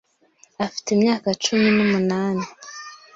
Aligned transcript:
Afite 0.65 0.87
imyaka 0.93 1.27
cumi 1.43 1.67
n'umunani. 1.75 2.45